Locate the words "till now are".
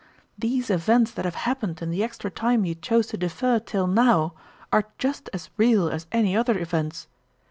3.59-4.85